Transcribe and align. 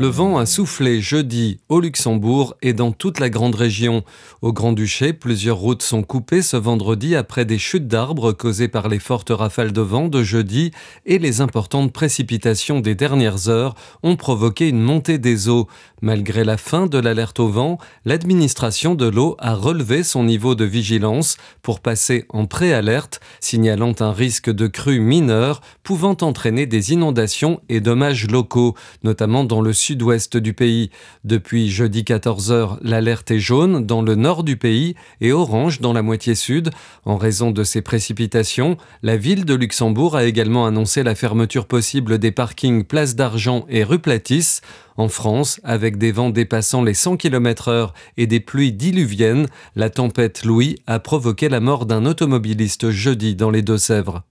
Le 0.00 0.06
vent 0.06 0.38
a 0.38 0.46
soufflé 0.46 1.00
jeudi 1.00 1.58
au 1.68 1.80
Luxembourg 1.80 2.54
et 2.62 2.72
dans 2.72 2.92
toute 2.92 3.18
la 3.18 3.30
grande 3.30 3.56
région. 3.56 4.04
Au 4.42 4.52
Grand-Duché, 4.52 5.12
plusieurs 5.12 5.56
routes 5.56 5.82
sont 5.82 6.04
coupées 6.04 6.40
ce 6.40 6.56
vendredi 6.56 7.16
après 7.16 7.44
des 7.44 7.58
chutes 7.58 7.88
d'arbres 7.88 8.30
causées 8.30 8.68
par 8.68 8.88
les 8.88 9.00
fortes 9.00 9.30
rafales 9.30 9.72
de 9.72 9.80
vent 9.80 10.06
de 10.06 10.22
jeudi 10.22 10.70
et 11.04 11.18
les 11.18 11.40
importantes 11.40 11.92
précipitations 11.92 12.78
des 12.78 12.94
dernières 12.94 13.48
heures 13.48 13.74
ont 14.04 14.14
provoqué 14.14 14.68
une 14.68 14.80
montée 14.80 15.18
des 15.18 15.48
eaux. 15.48 15.66
Malgré 16.00 16.44
la 16.44 16.58
fin 16.58 16.86
de 16.86 16.98
l'alerte 16.98 17.40
au 17.40 17.48
vent, 17.48 17.78
l'administration 18.04 18.94
de 18.94 19.06
l'eau 19.06 19.34
a 19.40 19.56
relevé 19.56 20.04
son 20.04 20.22
niveau 20.22 20.54
de 20.54 20.64
vigilance 20.64 21.38
pour 21.60 21.80
passer 21.80 22.24
en 22.28 22.46
préalerte, 22.46 23.18
signalant 23.40 23.94
un 23.98 24.12
risque 24.12 24.48
de 24.48 24.68
crue 24.68 25.00
mineure 25.00 25.60
pouvant 25.82 26.16
entraîner 26.20 26.66
des 26.66 26.92
inondations 26.92 27.60
et 27.68 27.80
dommages 27.80 28.30
locaux, 28.30 28.76
notamment 29.02 29.42
dans 29.42 29.60
le 29.60 29.72
sud 29.72 29.87
sud-ouest 29.88 30.36
du 30.36 30.52
pays. 30.52 30.90
Depuis 31.24 31.70
jeudi 31.70 32.02
14h, 32.02 32.76
l'alerte 32.82 33.30
est 33.30 33.38
jaune 33.38 33.86
dans 33.86 34.02
le 34.02 34.16
nord 34.16 34.44
du 34.44 34.58
pays 34.58 34.96
et 35.22 35.32
orange 35.32 35.80
dans 35.80 35.94
la 35.94 36.02
moitié 36.02 36.34
sud. 36.34 36.68
En 37.06 37.16
raison 37.16 37.52
de 37.52 37.64
ces 37.64 37.80
précipitations, 37.80 38.76
la 39.02 39.16
ville 39.16 39.46
de 39.46 39.54
Luxembourg 39.54 40.14
a 40.14 40.24
également 40.24 40.66
annoncé 40.66 41.02
la 41.02 41.14
fermeture 41.14 41.64
possible 41.64 42.18
des 42.18 42.32
parkings 42.32 42.84
Place 42.84 43.16
d'Argent 43.16 43.64
et 43.70 43.82
rue 43.82 43.98
Platis. 43.98 44.60
En 44.98 45.08
France, 45.08 45.58
avec 45.64 45.96
des 45.96 46.12
vents 46.12 46.28
dépassant 46.28 46.82
les 46.82 46.92
100 46.92 47.16
km/h 47.16 47.92
et 48.18 48.26
des 48.26 48.40
pluies 48.40 48.72
diluviennes, 48.72 49.46
la 49.74 49.88
tempête 49.88 50.44
Louis 50.44 50.76
a 50.86 50.98
provoqué 50.98 51.48
la 51.48 51.60
mort 51.60 51.86
d'un 51.86 52.04
automobiliste 52.04 52.90
jeudi 52.90 53.34
dans 53.36 53.50
les 53.50 53.62
Deux-Sèvres. 53.62 54.22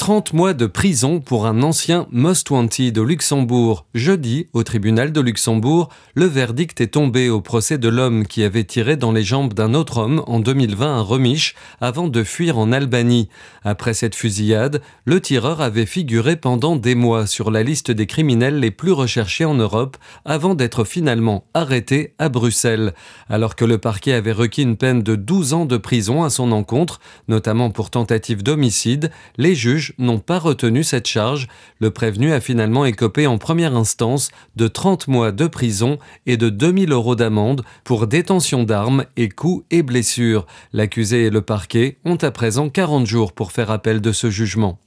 30 0.00 0.32
mois 0.32 0.54
de 0.54 0.64
prison 0.64 1.20
pour 1.20 1.44
un 1.44 1.62
ancien 1.62 2.06
Most 2.10 2.48
Wanted 2.48 2.96
au 2.96 3.04
Luxembourg. 3.04 3.84
Jeudi, 3.92 4.48
au 4.54 4.62
tribunal 4.62 5.12
de 5.12 5.20
Luxembourg, 5.20 5.90
le 6.14 6.24
verdict 6.24 6.80
est 6.80 6.94
tombé 6.94 7.28
au 7.28 7.42
procès 7.42 7.76
de 7.76 7.90
l'homme 7.90 8.26
qui 8.26 8.42
avait 8.42 8.64
tiré 8.64 8.96
dans 8.96 9.12
les 9.12 9.22
jambes 9.22 9.52
d'un 9.52 9.74
autre 9.74 9.98
homme 9.98 10.22
en 10.26 10.40
2020 10.40 11.00
à 11.00 11.02
Remiche 11.02 11.54
avant 11.82 12.08
de 12.08 12.24
fuir 12.24 12.56
en 12.56 12.72
Albanie. 12.72 13.28
Après 13.62 13.92
cette 13.92 14.14
fusillade, 14.14 14.80
le 15.04 15.20
tireur 15.20 15.60
avait 15.60 15.84
figuré 15.84 16.36
pendant 16.36 16.76
des 16.76 16.94
mois 16.94 17.26
sur 17.26 17.50
la 17.50 17.62
liste 17.62 17.90
des 17.90 18.06
criminels 18.06 18.58
les 18.58 18.70
plus 18.70 18.92
recherchés 18.92 19.44
en 19.44 19.54
Europe 19.54 19.98
avant 20.24 20.54
d'être 20.54 20.84
finalement 20.84 21.44
arrêté 21.52 22.14
à 22.18 22.30
Bruxelles. 22.30 22.94
Alors 23.28 23.54
que 23.54 23.66
le 23.66 23.76
parquet 23.76 24.14
avait 24.14 24.32
requis 24.32 24.62
une 24.62 24.78
peine 24.78 25.02
de 25.02 25.14
12 25.14 25.52
ans 25.52 25.66
de 25.66 25.76
prison 25.76 26.22
à 26.22 26.30
son 26.30 26.52
encontre, 26.52 27.00
notamment 27.28 27.70
pour 27.70 27.90
tentative 27.90 28.42
d'homicide, 28.42 29.10
les 29.36 29.54
juges 29.54 29.89
n'ont 29.98 30.18
pas 30.18 30.38
retenu 30.38 30.82
cette 30.82 31.06
charge. 31.06 31.48
Le 31.78 31.90
prévenu 31.90 32.32
a 32.32 32.40
finalement 32.40 32.84
écopé 32.84 33.26
en 33.26 33.38
première 33.38 33.76
instance 33.76 34.30
de 34.56 34.68
30 34.68 35.08
mois 35.08 35.32
de 35.32 35.46
prison 35.46 35.98
et 36.26 36.36
de 36.36 36.48
2000 36.48 36.92
euros 36.92 37.16
d'amende 37.16 37.62
pour 37.84 38.06
détention 38.06 38.64
d'armes 38.64 39.04
et 39.16 39.28
coups 39.28 39.64
et 39.70 39.82
blessures. 39.82 40.46
L'accusé 40.72 41.24
et 41.24 41.30
le 41.30 41.42
parquet 41.42 41.98
ont 42.04 42.16
à 42.16 42.30
présent 42.30 42.68
40 42.68 43.06
jours 43.06 43.32
pour 43.32 43.52
faire 43.52 43.70
appel 43.70 44.00
de 44.00 44.12
ce 44.12 44.30
jugement. 44.30 44.78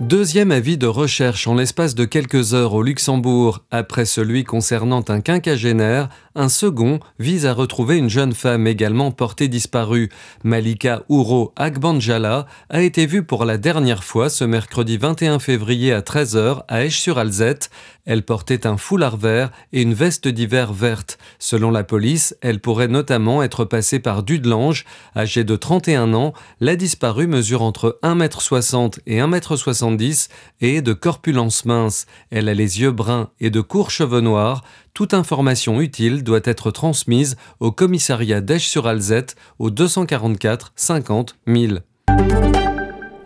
Deuxième 0.00 0.52
avis 0.52 0.78
de 0.78 0.86
recherche 0.86 1.48
en 1.48 1.56
l'espace 1.56 1.96
de 1.96 2.04
quelques 2.04 2.54
heures 2.54 2.72
au 2.72 2.82
Luxembourg. 2.82 3.64
Après 3.72 4.04
celui 4.04 4.44
concernant 4.44 5.04
un 5.08 5.20
quinquagénaire, 5.20 6.08
un 6.38 6.48
second 6.48 7.00
vise 7.18 7.46
à 7.46 7.52
retrouver 7.52 7.96
une 7.96 8.08
jeune 8.08 8.32
femme 8.32 8.68
également 8.68 9.10
portée 9.10 9.48
disparue. 9.48 10.08
Malika 10.44 11.02
Ouro 11.08 11.52
Agbanjala 11.56 12.46
a 12.70 12.80
été 12.80 13.06
vue 13.06 13.24
pour 13.24 13.44
la 13.44 13.58
dernière 13.58 14.04
fois 14.04 14.30
ce 14.30 14.44
mercredi 14.44 14.96
21 14.98 15.40
février 15.40 15.92
à 15.92 16.00
13h 16.00 16.62
à 16.68 16.84
Esch-sur-Alzette. 16.84 17.70
Elle 18.06 18.22
portait 18.22 18.66
un 18.66 18.76
foulard 18.76 19.16
vert 19.16 19.50
et 19.72 19.82
une 19.82 19.94
veste 19.94 20.28
d'hiver 20.28 20.72
verte. 20.72 21.18
Selon 21.40 21.70
la 21.72 21.84
police, 21.84 22.36
elle 22.40 22.60
pourrait 22.60 22.88
notamment 22.88 23.42
être 23.42 23.64
passée 23.64 23.98
par 23.98 24.22
Dudelange. 24.22 24.86
Âgée 25.16 25.44
de 25.44 25.56
31 25.56 26.14
ans, 26.14 26.32
la 26.60 26.76
disparue 26.76 27.26
mesure 27.26 27.62
entre 27.62 27.98
1m60 28.02 29.00
et 29.06 29.18
1m70 29.18 30.28
et 30.60 30.76
est 30.76 30.82
de 30.82 30.92
corpulence 30.92 31.64
mince. 31.64 32.06
Elle 32.30 32.48
a 32.48 32.54
les 32.54 32.80
yeux 32.80 32.92
bruns 32.92 33.28
et 33.40 33.50
de 33.50 33.60
courts 33.60 33.90
cheveux 33.90 34.20
noirs. 34.20 34.62
Toute 34.94 35.14
information 35.14 35.80
utile 35.80 36.24
doit 36.28 36.40
être 36.44 36.70
transmise 36.70 37.36
au 37.58 37.72
commissariat 37.72 38.42
d'Esch-sur-Alzette 38.42 39.34
au 39.58 39.70
244 39.70 40.72
50 40.76 41.36
000. 41.46 41.78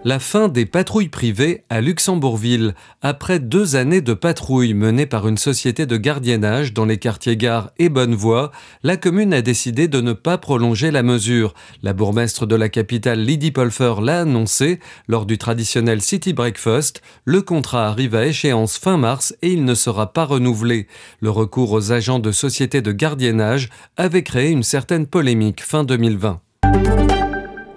La 0.05 0.19
fin 0.19 0.49
des 0.49 0.67
patrouilles 0.67 1.09
privées 1.09 1.63
à 1.71 1.81
Luxembourgville. 1.81 2.75
Après 3.03 3.39
deux 3.39 3.77
années 3.77 4.01
de 4.01 4.15
patrouilles 4.15 4.75
menées 4.75 5.07
par 5.07 5.29
une 5.29 5.39
société 5.39 5.87
de 5.87 5.97
gardiennage 5.97 6.73
dans 6.73 6.85
les 6.85 6.99
quartiers 6.99 7.37
Gare 7.37 7.71
et 7.79 7.89
Bonnevoie, 7.89 8.51
la 8.83 8.97
commune 8.97 9.33
a 9.33 9.43
décidé 9.43 9.87
de 9.87 10.01
ne 10.01 10.13
pas 10.13 10.39
prolonger 10.39 10.91
la 10.91 11.05
mesure. 11.05 11.55
La 11.85 11.93
bourgmestre 11.93 12.49
de 12.49 12.57
la 12.57 12.69
capitale 12.69 13.21
Lydie 13.21 13.53
Polfer 13.53 14.01
l'a 14.03 14.23
annoncé 14.23 14.81
lors 15.07 15.25
du 15.25 15.39
traditionnel 15.39 16.03
City 16.03 16.33
Breakfast. 16.33 17.01
Le 17.25 17.41
contrat 17.41 17.87
arrive 17.87 18.17
à 18.17 18.27
échéance 18.27 18.79
fin 18.79 18.97
mars 18.97 19.37
et 19.41 19.53
il 19.53 19.65
ne 19.65 19.75
sera 19.75 20.13
pas 20.13 20.25
renouvelé. 20.25 20.89
Le 21.21 21.31
recours 21.31 21.71
aux 21.71 21.93
agents 21.93 22.19
de 22.19 22.33
société 22.33 22.83
de 22.83 22.91
gardiennage 22.91 23.69
avait 23.97 24.25
créé 24.25 24.51
une 24.51 24.65
certaine 24.65 25.07
polémique 25.07 25.63
fin 25.63 25.85
2020. 25.85 26.41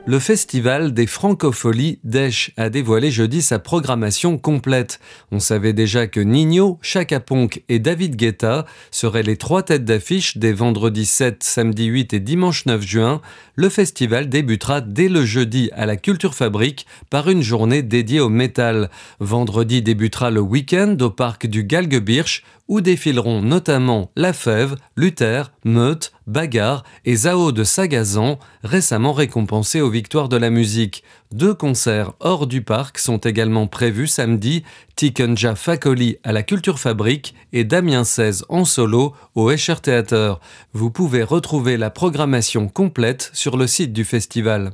Le 0.07 0.19
festival 0.19 0.93
des 0.93 1.07
francopholies 1.07 1.97
d'Esch 2.03 2.51
a 2.57 2.69
dévoilé 2.69 3.09
jeudi 3.09 3.41
sa 3.41 3.57
programmation 3.57 4.37
complète. 4.37 4.99
On 5.31 5.39
savait 5.39 5.73
déjà 5.73 6.05
que 6.05 6.19
Nino, 6.19 6.77
Chaka 6.83 7.19
Ponk 7.19 7.63
et 7.69 7.79
David 7.79 8.15
Guetta 8.15 8.65
seraient 8.91 9.23
les 9.23 9.35
trois 9.35 9.63
têtes 9.63 9.83
d'affiche 9.83 10.37
des 10.37 10.53
vendredis 10.53 11.07
7, 11.07 11.43
samedi 11.43 11.85
8 11.85 12.13
et 12.13 12.19
dimanche 12.19 12.67
9 12.67 12.83
juin. 12.83 13.19
Le 13.55 13.67
festival 13.67 14.29
débutera 14.29 14.79
dès 14.79 15.09
le 15.09 15.25
jeudi 15.25 15.71
à 15.73 15.87
la 15.87 15.97
Culture 15.97 16.35
Fabrique 16.35 16.85
par 17.09 17.27
une 17.27 17.41
journée 17.41 17.81
dédiée 17.81 18.19
au 18.19 18.29
métal. 18.29 18.91
Vendredi 19.19 19.81
débutera 19.81 20.29
le 20.29 20.41
week-end 20.41 20.95
au 21.01 21.09
parc 21.09 21.47
du 21.47 21.63
Galgebirch 21.63 22.43
où 22.67 22.81
défileront 22.81 23.41
notamment 23.41 24.11
La 24.15 24.33
Fève, 24.33 24.75
Luther, 24.95 25.51
Meute, 25.63 26.13
Bagarre 26.27 26.83
et 27.05 27.15
Zao 27.15 27.51
de 27.51 27.63
Sagazan, 27.63 28.39
récemment 28.63 29.13
récompensés 29.13 29.81
aux 29.81 29.89
victoires 29.89 30.29
de 30.29 30.37
la 30.37 30.49
musique. 30.49 31.03
Deux 31.31 31.53
concerts 31.53 32.13
hors 32.19 32.47
du 32.47 32.61
parc 32.61 32.97
sont 32.97 33.17
également 33.17 33.67
prévus 33.67 34.07
samedi, 34.07 34.63
Tikenja 34.95 35.55
Fakoli 35.55 36.17
à 36.23 36.31
la 36.31 36.43
Culture 36.43 36.79
Fabrique 36.79 37.35
et 37.53 37.63
Damien 37.63 38.03
16 38.03 38.45
en 38.49 38.65
solo 38.65 39.13
au 39.35 39.51
Escher 39.51 39.75
Theater. 39.81 40.39
Vous 40.73 40.89
pouvez 40.89 41.23
retrouver 41.23 41.77
la 41.77 41.89
programmation 41.89 42.67
complète 42.67 43.29
sur 43.33 43.57
le 43.57 43.67
site 43.67 43.93
du 43.93 44.03
festival. 44.03 44.71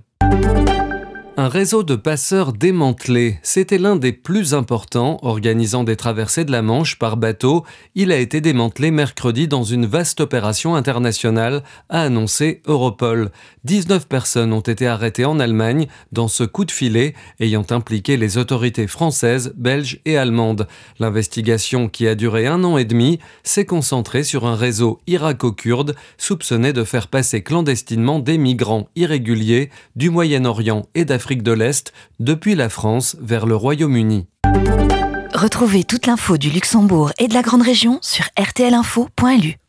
Un 1.38 1.48
réseau 1.48 1.84
de 1.84 1.96
passeurs 1.96 2.52
démantelé, 2.52 3.40
c'était 3.42 3.78
l'un 3.78 3.96
des 3.96 4.12
plus 4.12 4.54
importants 4.54 5.18
organisant 5.22 5.86
des 5.86 5.96
traversées 5.96 6.44
de 6.44 6.52
la 6.52 6.62
Manche 6.62 7.00
par 7.00 7.16
bateau. 7.16 7.64
Il 7.96 8.12
a 8.12 8.18
été 8.18 8.42
démantelé 8.42 8.92
mercredi 8.92 9.48
dans 9.48 9.64
une 9.64 9.86
vaste 9.86 10.20
opération 10.20 10.76
internationale, 10.76 11.64
a 11.88 12.02
annoncé 12.02 12.62
Europol. 12.68 13.32
19 13.64 14.10
personnes 14.10 14.52
ont 14.52 14.60
été 14.60 14.88
arrêtées 14.88 15.24
en 15.24 15.40
Allemagne 15.40 15.88
dans 16.12 16.28
ce 16.28 16.44
coup 16.44 16.66
de 16.66 16.72
filet 16.72 17.14
ayant 17.40 17.66
impliqué 17.70 18.18
les 18.18 18.38
autorités 18.38 18.88
françaises, 18.88 19.54
belges 19.56 20.02
et 20.04 20.18
allemandes. 20.18 20.68
L'investigation, 21.00 21.88
qui 21.88 22.10
a 22.10 22.16
duré 22.16 22.46
un 22.46 22.66
an 22.66 22.78
et 22.78 22.86
demi, 22.86 23.20
s'est 23.44 23.66
concentrée 23.66 24.26
sur 24.26 24.46
un 24.46 24.56
réseau 24.56 25.00
irako-kurde 25.08 25.96
soupçonné 26.18 26.74
de 26.74 26.84
faire 26.84 27.08
passer 27.08 27.42
clandestinement 27.42 28.20
des 28.20 28.38
migrants 28.38 28.90
irréguliers 28.98 29.70
du 29.96 30.10
Moyen-Orient 30.10 30.86
et 30.94 31.06
d'Afrique 31.06 31.31
de 31.38 31.52
l'Est 31.54 31.94
depuis 32.20 32.56
la 32.56 32.70
France 32.70 33.16
vers 33.22 33.46
le 33.46 33.56
Royaume-Uni. 33.56 34.28
Retrouvez 35.34 35.86
toute 35.86 36.06
l'info 36.06 36.38
du 36.38 36.50
Luxembourg 36.50 37.14
et 37.18 37.28
de 37.28 37.34
la 37.34 37.42
Grande 37.42 37.64
Région 37.64 38.00
sur 38.02 38.26
rtlinfo.lu. 38.38 39.62